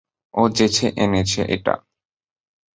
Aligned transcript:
ও 0.33 0.41
যেচে 0.49 0.87
এনেছে 0.97 1.41
এটা। 1.49 1.75